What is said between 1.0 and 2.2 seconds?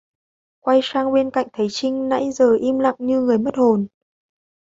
bên cạnh thấy trinh